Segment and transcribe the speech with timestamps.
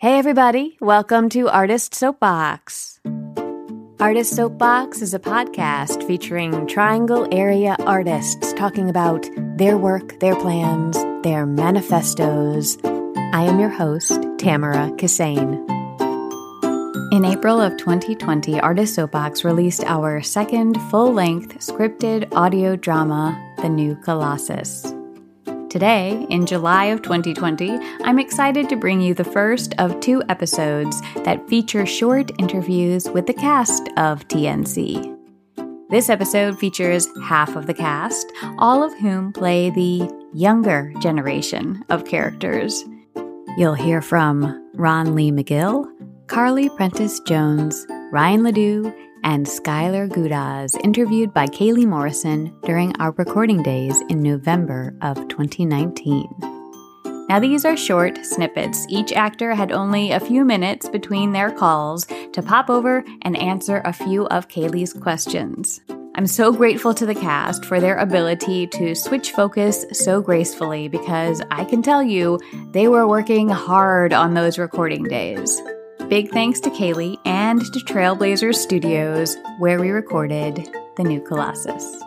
[0.00, 3.00] Hey, everybody, welcome to Artist Soapbox.
[4.00, 9.28] Artist Soapbox is a podcast featuring Triangle area artists talking about
[9.58, 12.78] their work, their plans, their manifestos.
[12.82, 15.66] I am your host, Tamara Kissane.
[17.12, 23.68] In April of 2020, Artist Soapbox released our second full length scripted audio drama, The
[23.68, 24.94] New Colossus.
[25.70, 31.00] Today, in July of 2020, I'm excited to bring you the first of two episodes
[31.22, 35.16] that feature short interviews with the cast of TNC.
[35.88, 38.26] This episode features half of the cast,
[38.58, 42.84] all of whom play the younger generation of characters.
[43.56, 45.86] You'll hear from Ron Lee McGill,
[46.26, 48.92] Carly Prentice Jones, Ryan Ledoux,
[49.24, 56.28] and Skylar Gudasz, interviewed by Kaylee Morrison during our recording days in November of 2019.
[57.28, 58.86] Now, these are short snippets.
[58.88, 63.82] Each actor had only a few minutes between their calls to pop over and answer
[63.84, 65.80] a few of Kaylee's questions.
[66.16, 71.40] I'm so grateful to the cast for their ability to switch focus so gracefully because
[71.52, 72.40] I can tell you
[72.72, 75.62] they were working hard on those recording days.
[76.10, 82.02] Big thanks to Kaylee and to Trailblazers Studios, where we recorded The New Colossus.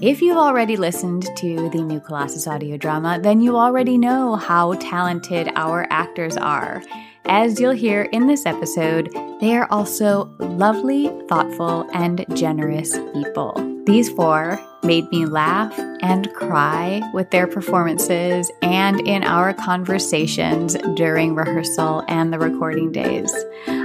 [0.00, 4.72] If you've already listened to the New Colossus audio drama, then you already know how
[4.72, 6.82] talented our actors are.
[7.26, 13.75] As you'll hear in this episode, they are also lovely, thoughtful, and generous people.
[13.86, 21.36] These four made me laugh and cry with their performances and in our conversations during
[21.36, 23.32] rehearsal and the recording days.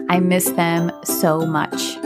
[0.10, 1.98] I miss them so much.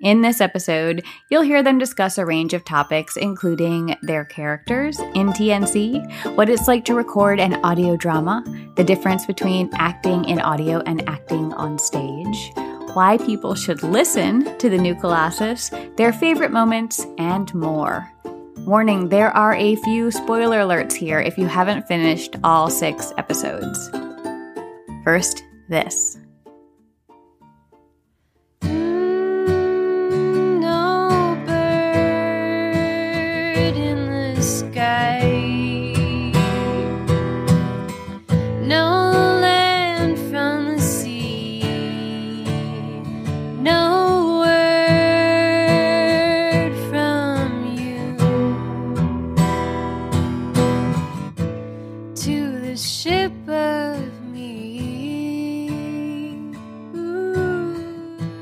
[0.00, 5.28] In this episode, you'll hear them discuss a range of topics, including their characters in
[5.28, 8.42] TNC, what it's like to record an audio drama,
[8.76, 12.52] the difference between acting in audio and acting on stage,
[12.96, 18.10] why people should listen to the new Colossus, their favorite moments, and more.
[18.60, 23.90] Warning there are a few spoiler alerts here if you haven't finished all six episodes.
[25.04, 26.16] First, this.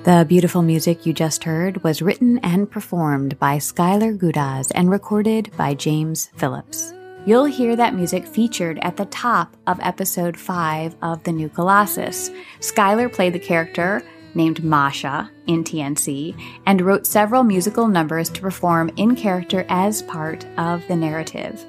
[0.05, 5.51] The beautiful music you just heard was written and performed by Skylar Gudasz and recorded
[5.57, 6.93] by James Phillips.
[7.25, 12.31] You'll hear that music featured at the top of episode 5 of The New Colossus.
[12.61, 14.03] Skylar played the character
[14.35, 20.45] named Masha in TNC and wrote several musical numbers to perform in character as part
[20.59, 21.65] of the narrative.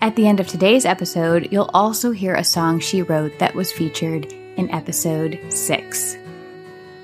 [0.00, 3.70] At the end of today's episode, you'll also hear a song she wrote that was
[3.70, 6.16] featured in episode 6.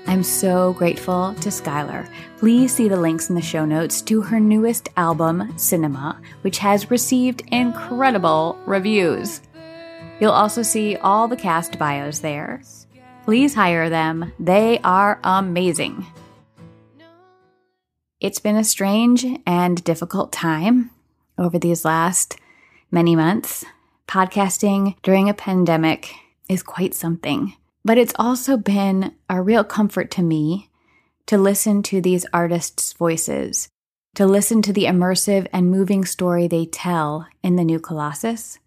[0.07, 2.07] I'm so grateful to Skylar.
[2.37, 6.91] Please see the links in the show notes to her newest album, Cinema, which has
[6.91, 9.41] received incredible reviews.
[10.19, 12.61] You'll also see all the cast bios there.
[13.23, 16.05] Please hire them, they are amazing.
[18.21, 20.91] It's been a strange and difficult time
[21.37, 22.37] over these last
[22.91, 23.65] many months.
[24.07, 26.13] Podcasting during a pandemic
[26.47, 27.55] is quite something.
[27.85, 30.71] But it's also been a real comfort to me
[31.27, 33.69] to listen to these artists' voices,
[34.15, 38.57] to listen to the immersive and moving story they tell in the new Colossus,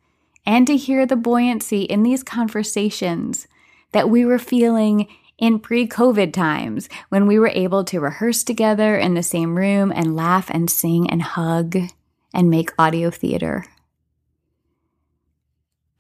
[0.47, 3.49] and to hear the buoyancy in these conversations
[3.91, 8.97] that we were feeling in pre COVID times when we were able to rehearse together
[8.97, 11.77] in the same room and laugh and sing and hug
[12.33, 13.65] and make audio theater.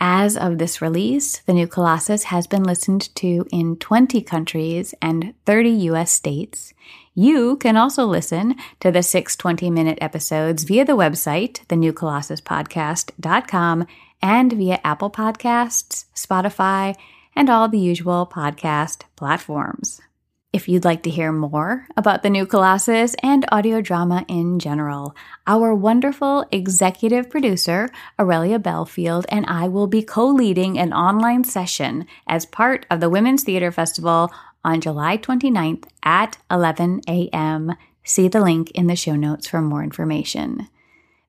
[0.00, 5.34] As of this release, the new Colossus has been listened to in 20 countries and
[5.44, 6.72] 30 US states.
[7.14, 13.86] You can also listen to the six 20 minute episodes via the website, thenewcolossuspodcast.com,
[14.22, 16.94] and via Apple Podcasts, Spotify,
[17.34, 20.00] and all the usual podcast platforms.
[20.50, 25.14] If you'd like to hear more about the new Colossus and audio drama in general,
[25.46, 32.06] our wonderful executive producer, Aurelia Belfield, and I will be co leading an online session
[32.26, 34.32] as part of the Women's Theater Festival
[34.64, 37.74] on July 29th at 11 a.m.
[38.02, 40.66] See the link in the show notes for more information.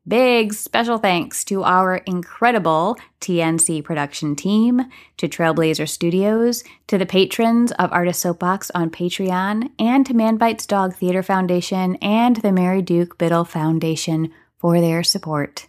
[0.09, 4.85] Big special thanks to our incredible TNC production team,
[5.17, 10.95] to Trailblazer Studios, to the patrons of Artist Soapbox on Patreon, and to Manbites Dog
[10.95, 15.67] Theater Foundation and the Mary Duke Biddle Foundation for their support.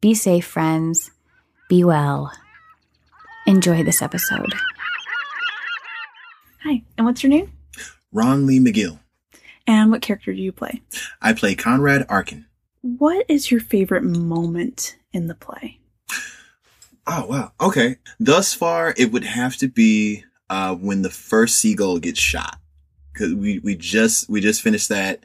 [0.00, 1.12] Be safe, friends.
[1.68, 2.32] Be well.
[3.46, 4.54] Enjoy this episode.
[6.64, 7.52] Hi, and what's your name?
[8.10, 8.98] Ron Lee McGill.
[9.68, 10.82] And what character do you play?
[11.22, 12.46] I play Conrad Arkin.
[12.86, 15.80] What is your favorite moment in the play?
[17.04, 17.52] Oh wow.
[17.60, 17.96] Okay.
[18.20, 22.60] Thus far, it would have to be uh, when the first seagull gets shot
[23.12, 25.24] because we we just we just finished that.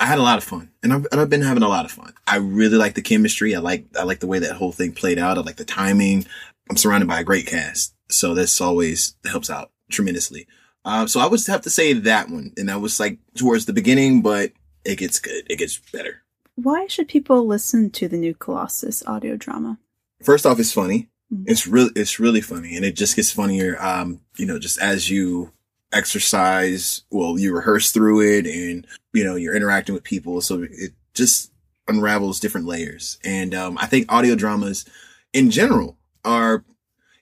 [0.00, 1.92] I had a lot of fun, and I've, and I've been having a lot of
[1.92, 2.14] fun.
[2.26, 3.54] I really like the chemistry.
[3.54, 5.38] I like I like the way that whole thing played out.
[5.38, 6.26] I like the timing.
[6.68, 10.48] I'm surrounded by a great cast, so this always helps out tremendously.
[10.84, 13.72] Uh, so I would have to say that one, and that was like towards the
[13.72, 14.50] beginning, but
[14.84, 15.46] it gets good.
[15.48, 16.24] It gets better.
[16.60, 19.78] Why should people listen to the new Colossus audio drama?
[20.24, 21.08] First off, it's funny.
[21.32, 21.44] Mhm.
[21.46, 23.80] It's really it's really funny, and it just gets funnier.
[23.80, 25.52] Um, you know, just as you
[25.92, 30.94] exercise, well, you rehearse through it, and you know, you're interacting with people, so it
[31.14, 31.52] just
[31.86, 33.18] unravels different layers.
[33.22, 34.84] And um, I think audio dramas,
[35.32, 36.64] in general, are,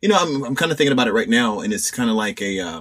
[0.00, 2.16] you know, I'm I'm kind of thinking about it right now, and it's kind of
[2.16, 2.80] like a, uh,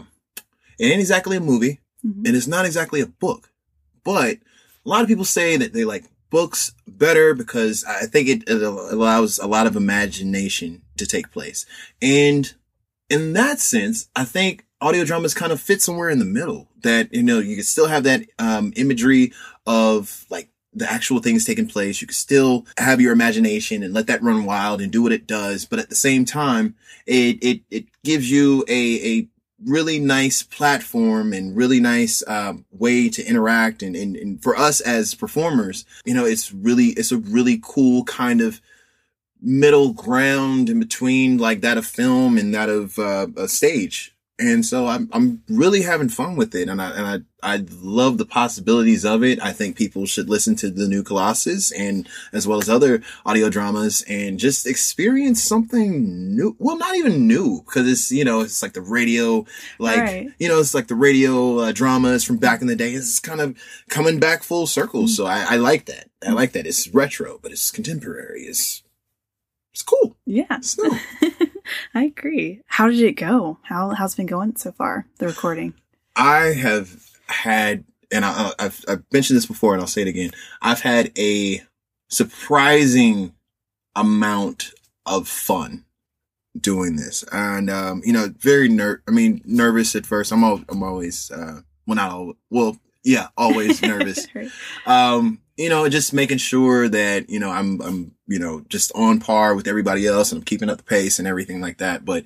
[0.80, 2.28] it ain't exactly a movie, Mhm.
[2.28, 3.52] and it's not exactly a book,
[4.06, 4.38] but
[4.86, 6.06] a lot of people say that they like
[6.36, 11.66] books better because I think it, it allows a lot of imagination to take place.
[12.02, 12.54] And
[13.10, 17.14] in that sense, I think audio dramas kind of fit somewhere in the middle that,
[17.14, 19.32] you know, you can still have that, um, imagery
[19.66, 22.02] of like the actual things taking place.
[22.02, 25.28] You can still have your imagination and let that run wild and do what it
[25.28, 25.64] does.
[25.64, 29.28] But at the same time, it, it, it gives you a, a
[29.64, 34.82] really nice platform and really nice um, way to interact and, and and for us
[34.82, 38.60] as performers you know it's really it's a really cool kind of
[39.42, 44.66] middle ground in between like that of film and that of uh, a stage and
[44.66, 48.26] so I'm I'm really having fun with it, and I and I I love the
[48.26, 49.40] possibilities of it.
[49.42, 53.50] I think people should listen to the new Colossus and as well as other audio
[53.50, 56.56] dramas and just experience something new.
[56.60, 59.46] Well, not even new because it's you know it's like the radio,
[59.80, 60.30] like Right.
[60.40, 62.92] you know it's like the radio uh, dramas from back in the day.
[62.94, 63.56] It's kind of
[63.90, 65.08] coming back full circle.
[65.08, 66.10] So I, I like that.
[66.28, 66.68] I like that.
[66.68, 68.42] It's retro, but it's contemporary.
[68.44, 68.82] It's
[69.72, 70.18] it's cool.
[70.26, 70.90] Yeah, It's new.
[71.94, 72.62] I agree.
[72.68, 73.60] How did it go?
[73.64, 75.08] How how's it been going so far?
[75.18, 75.74] The recording.
[76.16, 80.32] I have had, and I, I've, I've mentioned this before, and I'll say it again.
[80.62, 81.62] I've had a
[82.08, 83.34] surprising
[83.96, 84.74] amount
[85.06, 85.86] of fun
[86.60, 89.02] doing this, and um, you know, very ner.
[89.08, 90.32] I mean, nervous at first.
[90.32, 92.34] I'm al- I'm always, uh, well, not all.
[92.50, 94.28] Well, yeah, always nervous.
[94.34, 94.50] Right.
[94.86, 99.20] um, you know, just making sure that, you know, I'm, I'm, you know, just on
[99.20, 102.04] par with everybody else and I'm keeping up the pace and everything like that.
[102.04, 102.26] But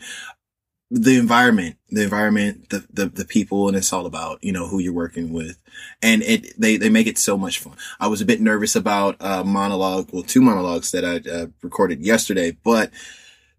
[0.89, 4.79] the environment, the environment, the, the, the people, and it's all about, you know, who
[4.79, 5.61] you're working with.
[6.01, 7.75] And it, they, they make it so much fun.
[7.99, 12.01] I was a bit nervous about a monologue, well, two monologues that I uh, recorded
[12.01, 12.89] yesterday, but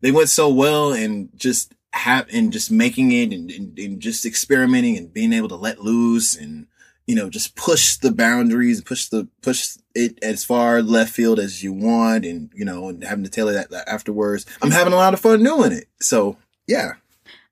[0.01, 4.27] they went so well and just have, and just making it and, and, and just
[4.27, 6.67] experimenting and being able to let loose and,
[7.11, 11.61] you know, just push the boundaries, push the, push it as far left field as
[11.61, 14.47] you want and, you know, and having to tailor that, that afterwards.
[14.63, 15.89] I'm having a lot of fun doing it.
[16.01, 16.37] So
[16.69, 16.93] yeah,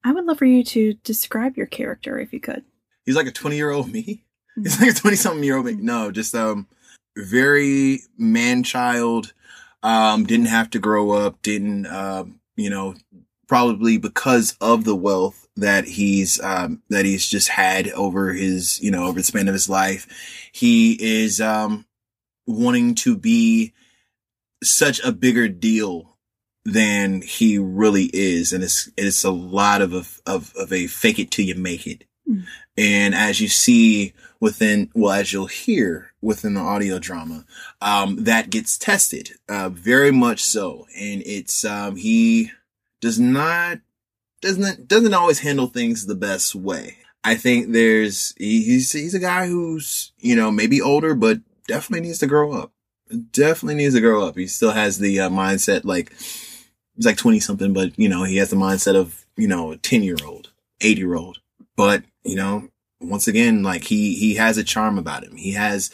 [0.04, 2.62] I would love for you to describe your character if you could.
[3.04, 4.22] he's like a 20 year old me.
[4.54, 5.74] He's like a 20 something year old me.
[5.74, 6.68] No, just, um,
[7.16, 9.32] very man child.
[9.82, 12.94] Um, didn't have to grow up, didn't, um, you know,
[13.48, 18.90] probably because of the wealth that he's, um, that he's just had over his, you
[18.90, 20.06] know, over the span of his life.
[20.52, 21.86] He is, um,
[22.46, 23.72] wanting to be
[24.62, 26.16] such a bigger deal
[26.64, 28.52] than he really is.
[28.52, 31.86] And it's, it's a lot of, a- of, of a fake it till you make
[31.86, 32.04] it.
[32.28, 32.44] Mm.
[32.76, 37.44] And as you see within, well, as you'll hear within the audio drama,
[37.80, 40.86] um, that gets tested, uh, very much so.
[40.96, 42.50] And it's, um, he
[43.00, 43.78] does not,
[44.40, 46.96] doesn't, doesn't always handle things the best way.
[47.24, 52.06] I think there's, he, he's, he's a guy who's, you know, maybe older, but definitely
[52.06, 52.72] needs to grow up.
[53.32, 54.36] Definitely needs to grow up.
[54.36, 56.12] He still has the uh, mindset like,
[56.96, 59.76] he's like 20 something, but you know, he has the mindset of, you know, a
[59.76, 61.38] 10 year old, 8 year old.
[61.76, 62.68] But, you know,
[63.00, 65.36] once again, like he, he has a charm about him.
[65.36, 65.90] He has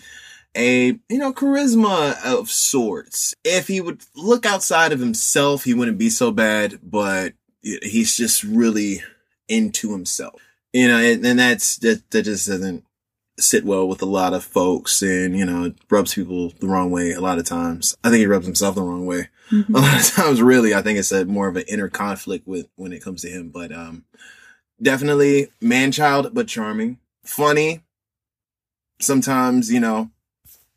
[0.57, 3.35] a, you know, charisma of sorts.
[3.45, 8.45] If he would look outside of himself, he wouldn't be so bad, but he's just
[8.45, 9.03] really
[9.49, 10.41] into himself.
[10.73, 12.85] You know, and, and that's, that, that just doesn't,
[13.39, 16.93] sit well with a lot of folks and, you know, it rubs people the wrong
[16.93, 17.97] way a lot of times.
[18.05, 19.29] I think he rubs himself the wrong way.
[19.51, 19.69] Mhm.
[19.75, 22.69] A lot of times, really, I think it's a more of an inner conflict with
[22.77, 24.05] when it comes to him, but, um,
[24.81, 27.83] definitely man child, but charming, funny.
[29.01, 30.11] Sometimes, you know,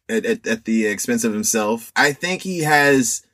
[0.10, 1.92] at, at, at the expense of himself.
[1.96, 3.26] I think he has,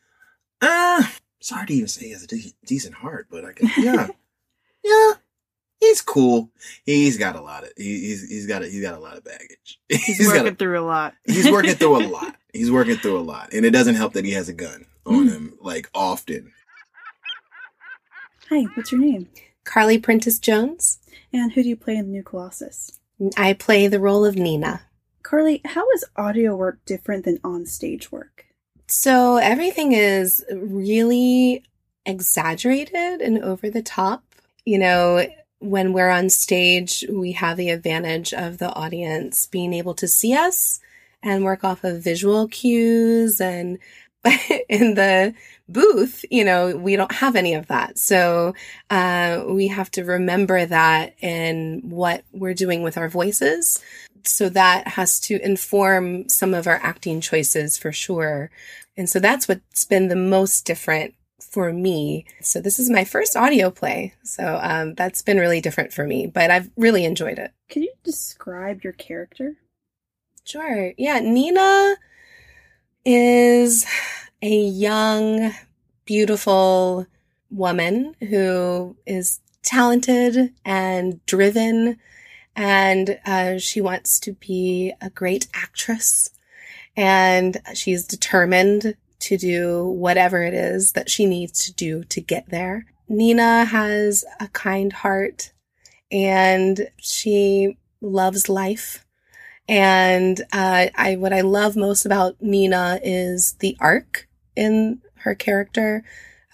[0.62, 1.04] uh,
[1.40, 4.08] it's hard to even say he has a de- decent heart, but I can, yeah,
[4.84, 5.12] yeah,
[5.80, 6.50] he's cool.
[6.86, 9.24] He's got a lot of, he, he's, he's got a, he's got a lot of
[9.24, 9.80] baggage.
[9.90, 11.14] He's, got a- working through a lot.
[11.26, 12.36] he's working through a lot.
[12.54, 13.52] He's working through a lot.
[13.54, 15.32] And it doesn't help that he has a gun on Mm.
[15.32, 16.54] him, like often.
[18.50, 19.28] Hi, what's your name?
[19.64, 21.00] Carly Prentice Jones.
[21.32, 23.00] And who do you play in the new Colossus?
[23.38, 24.82] I play the role of Nina.
[25.34, 28.46] Carly, how is audio work different than on stage work?
[28.86, 31.64] So everything is really
[32.06, 34.24] exaggerated and over the top.
[34.64, 35.26] You know,
[35.58, 40.36] when we're on stage, we have the advantage of the audience being able to see
[40.36, 40.80] us
[41.24, 43.80] and work off of visual cues and
[44.70, 45.34] in the
[45.68, 47.98] booth, you know, we don't have any of that.
[47.98, 48.54] So,
[48.90, 53.82] uh, we have to remember that in what we're doing with our voices.
[54.26, 58.50] So that has to inform some of our acting choices for sure.
[58.96, 62.26] And so that's what's been the most different for me.
[62.42, 64.14] So this is my first audio play.
[64.24, 67.52] So, um, that's been really different for me, but I've really enjoyed it.
[67.70, 69.58] Can you describe your character?
[70.46, 70.94] Sure.
[70.98, 71.20] Yeah.
[71.20, 71.98] Nina
[73.06, 73.86] is
[74.42, 75.54] a young,
[76.06, 77.08] beautiful
[77.50, 81.98] woman who is talented and driven,
[82.56, 86.30] and uh, she wants to be a great actress.
[86.96, 92.50] And she's determined to do whatever it is that she needs to do to get
[92.50, 92.86] there.
[93.08, 95.54] Nina has a kind heart
[96.12, 99.03] and she loves life.
[99.68, 106.04] And uh, I, what I love most about Nina is the arc in her character,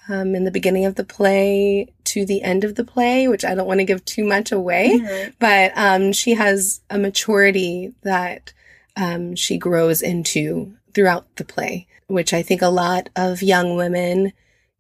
[0.08, 3.56] um, in the beginning of the play to the end of the play, which I
[3.56, 5.34] don't want to give too much away, Right.
[5.40, 8.54] but um, she has a maturity that
[8.96, 14.34] um, she grows into throughout the play, which I think a lot of young women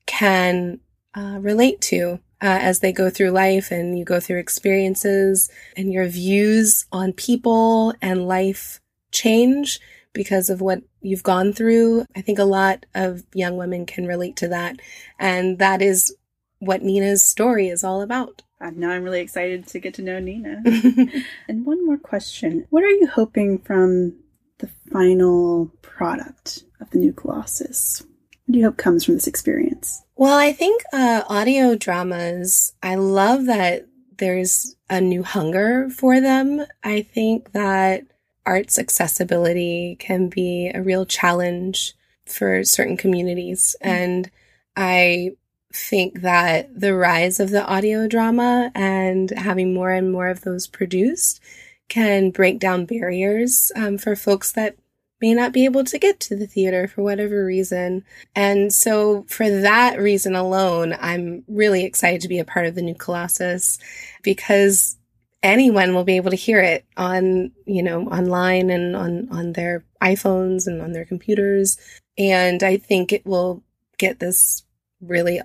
[0.05, 0.79] can
[1.15, 5.91] uh, relate to uh, as they go through life and you go through experiences and
[5.91, 8.79] your views on people and life
[9.11, 9.79] change
[10.13, 12.05] because of what you've gone through.
[12.15, 14.77] I think a lot of young women can relate to that.
[15.19, 16.15] And that is
[16.59, 18.41] what Nina's story is all about.
[18.61, 20.61] Uh, now I'm really excited to get to know Nina.
[21.47, 22.65] and one more question.
[22.69, 24.13] What are you hoping from
[24.57, 28.03] the final product of the new Colossus?
[28.45, 30.03] What do you hope comes from this experience?
[30.19, 36.65] Well, I think uh, audio dramas, I love that there's a new hunger for them.
[36.83, 38.03] I think that
[38.45, 41.93] arts accessibility can be a real challenge
[42.25, 43.77] for certain communities.
[43.79, 44.29] And
[44.75, 45.37] I
[45.73, 50.67] think that the rise of the audio drama and having more and more of those
[50.67, 51.39] produced
[51.87, 54.75] can break down barriers um, for folks that
[55.21, 58.05] may not be able to get to the theater for whatever reason.
[58.35, 62.81] And so for that reason alone, I'm really excited to be a part of the
[62.81, 63.79] new Colossus
[64.23, 64.97] because
[65.43, 69.83] anyone will be able to hear it on, you know, online and on, on their
[70.01, 71.77] iPhones and on their computers.
[72.17, 73.63] And I think it will
[73.97, 74.63] get this
[75.01, 75.41] really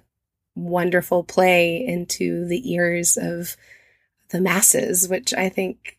[0.54, 3.57] wonderful play into the ears of
[4.31, 5.99] the masses, which I think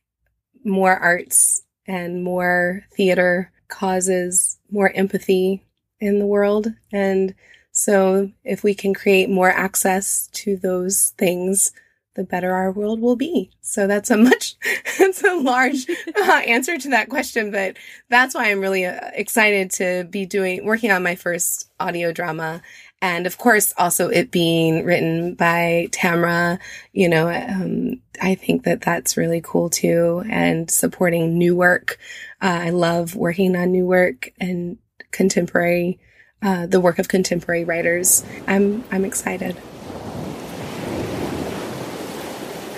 [0.63, 5.63] more arts and more theater causes more empathy
[6.00, 6.67] in the world.
[6.91, 7.36] And
[7.72, 11.72] so if we can create more access to those things,
[12.15, 13.51] the better our world will be.
[13.62, 14.55] So that's a much,
[14.98, 17.77] that's a large uh, answer to that question, but
[18.10, 22.62] that's why I'm really uh, excited to be doing, working on my first audio drama.
[23.01, 26.60] And of course, also it being written by Tamra,
[26.93, 30.24] you know, um, I think that that's really cool too.
[30.29, 32.00] And supporting new work.
[32.41, 34.77] Uh, I love working on new work and
[35.12, 36.00] contemporary,
[36.41, 38.25] uh, the work of contemporary writers.
[38.48, 39.57] I'm, I'm excited.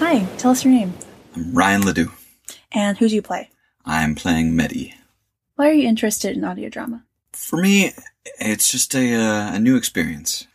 [0.10, 0.94] Hi, tell us your name.
[1.36, 2.14] I'm Ryan Ledoux.
[2.72, 3.50] And who do you play?
[3.84, 4.96] I'm playing Medi.
[5.58, 7.04] Why are you interested in audio drama?
[7.34, 7.92] For me,
[8.40, 10.48] it's just a uh, a new experience.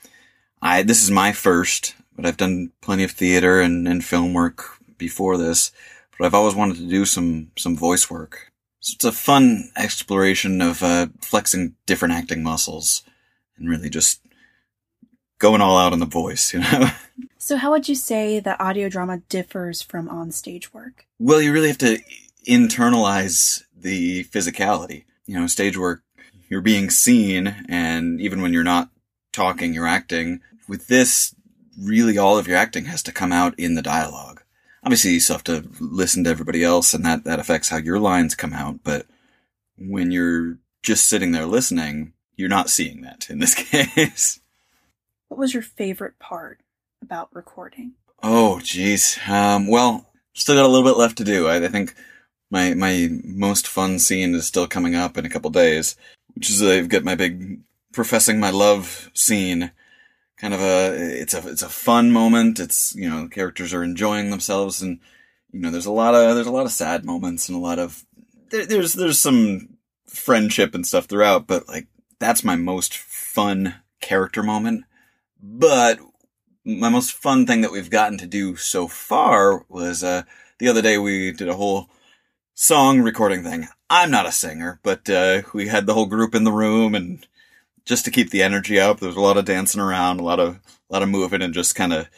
[0.63, 4.79] I this is my first, but I've done plenty of theater and, and film work
[4.97, 5.71] before this.
[6.19, 8.51] But I've always wanted to do some some voice work.
[8.81, 13.05] So it's a fun exploration of uh, flexing different acting muscles
[13.59, 14.23] and really just
[15.39, 16.55] going all out on the voice.
[16.55, 16.91] You know.
[17.39, 21.07] So, how would you say that audio drama differs from on stage work?
[21.19, 21.99] Well, you really have to
[22.47, 25.05] internalize the physicality.
[25.27, 26.03] You know, stage work,
[26.49, 28.91] you're being seen, and even when you're not
[29.33, 30.41] talking, you're acting.
[30.69, 31.35] With this,
[31.79, 34.43] really all of your acting has to come out in the dialogue.
[34.85, 38.01] Obviously, you still have to listen to everybody else, and that, that affects how your
[38.01, 39.07] lines come out, but
[39.79, 44.41] when you're just sitting there listening, you're not seeing that in this case.
[45.29, 46.61] What was your favorite part
[47.03, 47.93] about recording?
[48.23, 49.19] Oh, geez.
[49.29, 51.49] Um, well, still got a little bit left to do.
[51.49, 51.95] I, I think
[52.51, 55.97] my my most fun scene is still coming up in a couple days,
[56.35, 57.61] which is I've got my big
[57.93, 59.73] professing my love scene.
[60.39, 62.61] Kind of a it's a it's a fun moment.
[62.61, 65.01] It's you know characters are enjoying themselves, and
[65.51, 67.79] you know there's a lot of there's a lot of sad moments and a lot
[67.79, 68.05] of
[68.51, 71.87] there, there's there's some friendship and stuff throughout, but like
[72.19, 74.85] that's my most fun character moment.
[75.43, 75.99] But
[76.65, 80.23] my most fun thing that we've gotten to do so far was uh
[80.59, 81.91] the other day we did a whole
[82.55, 83.67] song recording thing.
[83.91, 87.27] I'm not a singer, but uh we had the whole group in the room and
[87.85, 90.41] just to keep the energy up, there was a lot of dancing around, a lot
[90.41, 92.09] of a lot of moving and just kind of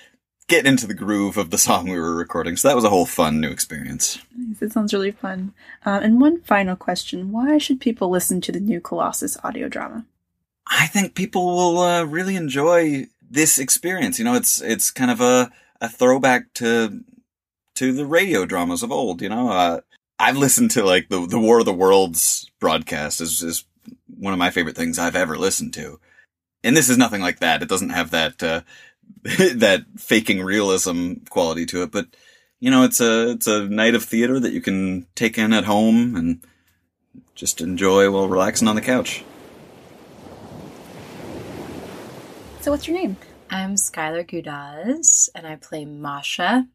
[0.46, 2.56] getting into the groove of the song we were recording.
[2.56, 4.18] So that was a whole fun new experience.
[4.36, 4.60] Nice.
[4.60, 5.54] It sounds really fun.
[5.86, 10.04] Uh, and one final question Why should people listen to the new Colossus audio drama?
[10.66, 14.18] I think people will uh, really enjoy this experience.
[14.18, 15.50] You know, it's it's kind of a
[15.80, 17.04] a throwback to
[17.74, 19.20] to the radio dramas of old.
[19.20, 19.80] You know, uh,
[20.18, 23.64] I've listened to like the the War of the Worlds broadcast is is
[24.06, 26.00] one of my favorite things I've ever listened to,
[26.62, 27.62] and this is nothing like that.
[27.62, 28.60] It doesn't have that uh,
[29.22, 32.06] that faking realism quality to it, but
[32.60, 35.64] you know, it's a it's a night of theater that you can take in at
[35.64, 36.40] home and
[37.34, 39.24] just enjoy while relaxing on the couch.
[42.64, 43.18] So, what's your name?
[43.50, 46.66] I'm Skylar Gudasz, and I play Masha.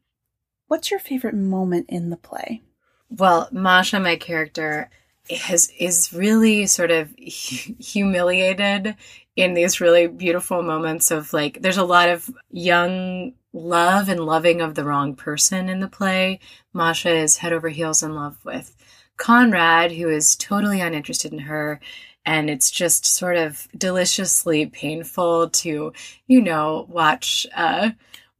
[0.68, 2.62] What's your favorite moment in the play?
[3.08, 4.88] Well, Masha, my character,
[5.36, 8.94] has is really sort of humiliated
[9.34, 11.60] in these really beautiful moments of like.
[11.60, 16.38] There's a lot of young love and loving of the wrong person in the play.
[16.72, 18.76] Masha is head over heels in love with
[19.16, 21.80] Conrad, who is totally uninterested in her.
[22.26, 25.92] And it's just sort of deliciously painful to,
[26.26, 27.90] you know, watch uh,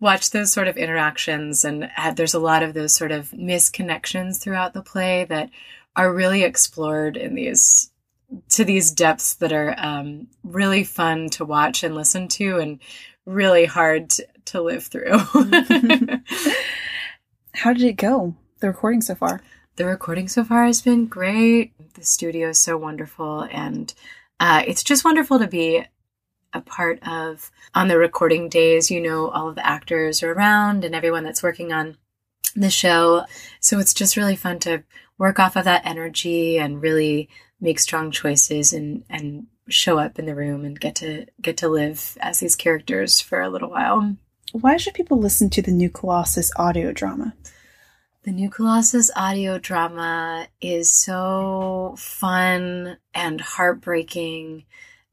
[0.01, 1.65] watch those sort of interactions.
[1.65, 5.51] And uh, there's a lot of those sort of misconnections throughout the play that
[5.97, 7.91] are really explored in these
[8.51, 12.79] to these depths that are um, really fun to watch and listen to, and
[13.27, 15.19] really hard to, to live through.
[17.55, 18.37] How did it go?
[18.61, 19.41] The recording so far?
[19.81, 21.73] The recording so far has been great.
[21.95, 23.95] The studio is so wonderful, and
[24.39, 25.83] uh, it's just wonderful to be
[26.53, 28.91] a part of on the recording days.
[28.91, 31.97] You know, all of the actors are around and everyone that's working on
[32.55, 33.25] the show.
[33.61, 34.85] So it's just really fun to
[35.17, 40.27] work off of that energy and really make strong choices and and show up in
[40.27, 44.15] the room and get to get to live as these characters for a little while.
[44.53, 47.33] Why should people listen to the new Colossus audio drama?
[48.23, 54.65] The new Colossus audio drama is so fun and heartbreaking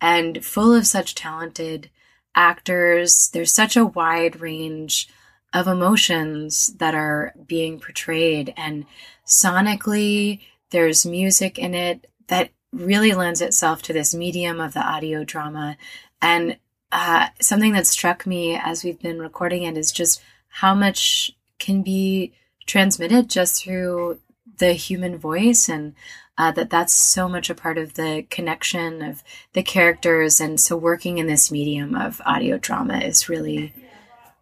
[0.02, 1.90] and full of such talented
[2.36, 3.30] actors.
[3.32, 5.08] There's such a wide range
[5.54, 8.86] of emotions that are being portrayed, and
[9.26, 10.42] sonically,
[10.72, 15.78] there's music in it that really lends itself to this medium of the audio drama.
[16.22, 16.58] And
[16.92, 21.84] uh, something that struck me as we've been recording it is just how much can
[21.84, 22.34] be
[22.68, 24.20] transmitted just through
[24.60, 25.96] the human voice and
[26.38, 30.78] uh, that that's so much a part of the connection of the characters and so
[30.78, 33.74] working in this medium of audio drama is really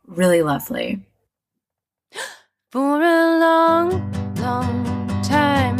[0.05, 1.01] really lovely
[2.71, 5.77] For a long, long time,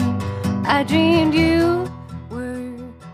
[0.65, 1.91] I dreamed you
[2.29, 2.71] were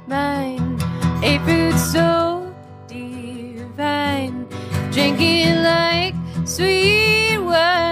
[0.08, 0.78] mine.
[1.24, 2.54] A fruit so
[2.88, 4.48] divine,
[4.92, 6.14] drinking like
[6.46, 7.91] sweet wine.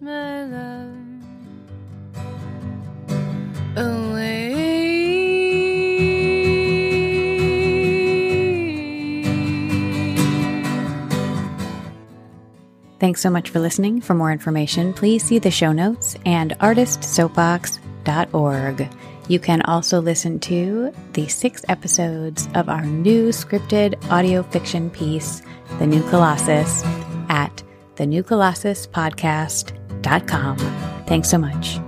[0.00, 0.96] My love
[3.76, 4.56] away.
[12.98, 14.00] Thanks so much for listening.
[14.00, 18.88] For more information, please see the show notes and artistsoapbox.org.
[19.28, 25.42] You can also listen to the six episodes of our new scripted audio fiction piece,
[25.78, 26.84] The New Colossus,
[27.28, 27.62] at
[31.06, 31.80] Thanks so much.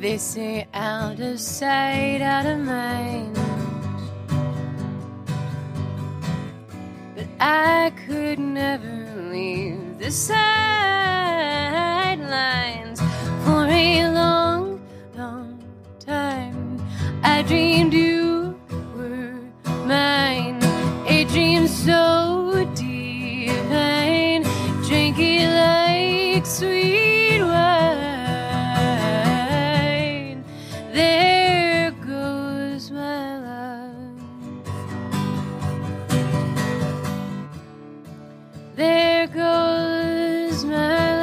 [0.00, 3.36] They say out of sight, out of mind.
[7.14, 10.54] But I could never leave the sideline.
[17.36, 18.54] I dreamed you
[18.96, 19.34] were
[19.86, 20.62] mine.
[21.08, 24.44] A dream so divine.
[24.86, 28.04] Drink it like sweet wine.
[30.92, 34.16] There goes my love.
[38.76, 41.13] There goes my